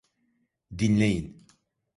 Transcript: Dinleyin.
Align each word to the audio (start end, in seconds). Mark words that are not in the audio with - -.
Dinleyin. 0.79 1.45